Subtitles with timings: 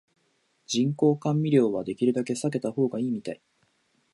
[0.65, 3.41] 人工甘味料はできるだけ避けた方がいいみたい